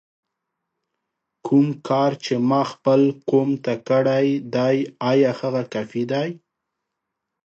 [1.45, 4.77] کوم کار چې ما خپل قوم ته کړی دی
[5.11, 6.29] آیا هغه کافي دی؟!